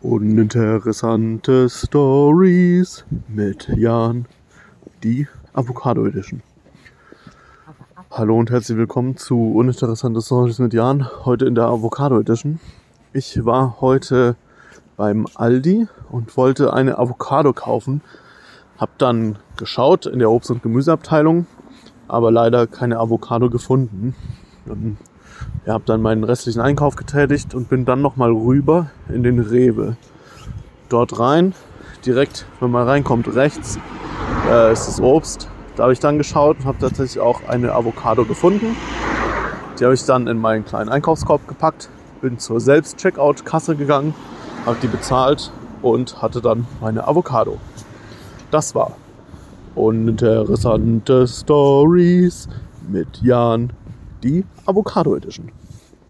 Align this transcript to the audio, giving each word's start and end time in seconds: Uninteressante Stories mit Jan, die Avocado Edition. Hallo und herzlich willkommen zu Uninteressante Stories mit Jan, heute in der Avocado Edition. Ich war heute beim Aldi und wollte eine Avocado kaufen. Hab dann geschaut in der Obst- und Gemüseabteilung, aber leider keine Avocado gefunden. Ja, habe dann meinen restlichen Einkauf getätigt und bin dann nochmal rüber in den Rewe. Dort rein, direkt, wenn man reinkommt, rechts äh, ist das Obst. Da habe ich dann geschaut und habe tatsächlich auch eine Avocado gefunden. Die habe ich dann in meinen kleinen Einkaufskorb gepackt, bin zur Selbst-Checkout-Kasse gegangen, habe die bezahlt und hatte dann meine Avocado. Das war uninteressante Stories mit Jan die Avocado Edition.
Uninteressante 0.00 1.68
Stories 1.68 3.04
mit 3.26 3.66
Jan, 3.76 4.26
die 5.02 5.26
Avocado 5.52 6.06
Edition. 6.06 6.40
Hallo 8.12 8.38
und 8.38 8.48
herzlich 8.48 8.78
willkommen 8.78 9.16
zu 9.16 9.54
Uninteressante 9.54 10.22
Stories 10.22 10.60
mit 10.60 10.72
Jan, 10.72 11.08
heute 11.24 11.46
in 11.46 11.56
der 11.56 11.64
Avocado 11.64 12.20
Edition. 12.20 12.60
Ich 13.12 13.44
war 13.44 13.80
heute 13.80 14.36
beim 14.96 15.26
Aldi 15.34 15.88
und 16.12 16.36
wollte 16.36 16.72
eine 16.72 16.96
Avocado 16.96 17.52
kaufen. 17.52 18.00
Hab 18.78 18.98
dann 18.98 19.40
geschaut 19.56 20.06
in 20.06 20.20
der 20.20 20.30
Obst- 20.30 20.52
und 20.52 20.62
Gemüseabteilung, 20.62 21.46
aber 22.06 22.30
leider 22.30 22.68
keine 22.68 23.00
Avocado 23.00 23.50
gefunden. 23.50 24.14
Ja, 25.66 25.74
habe 25.74 25.84
dann 25.86 26.02
meinen 26.02 26.24
restlichen 26.24 26.60
Einkauf 26.60 26.96
getätigt 26.96 27.54
und 27.54 27.68
bin 27.68 27.84
dann 27.84 28.02
nochmal 28.02 28.32
rüber 28.32 28.90
in 29.08 29.22
den 29.22 29.38
Rewe. 29.38 29.96
Dort 30.88 31.18
rein, 31.18 31.54
direkt, 32.04 32.46
wenn 32.60 32.70
man 32.70 32.86
reinkommt, 32.86 33.34
rechts 33.34 33.78
äh, 34.50 34.72
ist 34.72 34.86
das 34.86 35.00
Obst. 35.00 35.48
Da 35.76 35.84
habe 35.84 35.92
ich 35.92 36.00
dann 36.00 36.18
geschaut 36.18 36.58
und 36.60 36.64
habe 36.64 36.78
tatsächlich 36.78 37.20
auch 37.20 37.46
eine 37.48 37.72
Avocado 37.72 38.24
gefunden. 38.24 38.76
Die 39.78 39.84
habe 39.84 39.94
ich 39.94 40.04
dann 40.04 40.26
in 40.26 40.38
meinen 40.38 40.64
kleinen 40.64 40.88
Einkaufskorb 40.88 41.46
gepackt, 41.46 41.88
bin 42.20 42.38
zur 42.38 42.60
Selbst-Checkout-Kasse 42.60 43.76
gegangen, 43.76 44.14
habe 44.66 44.76
die 44.82 44.88
bezahlt 44.88 45.52
und 45.82 46.20
hatte 46.20 46.40
dann 46.40 46.66
meine 46.80 47.06
Avocado. 47.06 47.58
Das 48.50 48.74
war 48.74 48.96
uninteressante 49.76 51.28
Stories 51.28 52.48
mit 52.88 53.22
Jan 53.22 53.70
die 54.22 54.44
Avocado 54.66 55.16
Edition. 55.16 55.50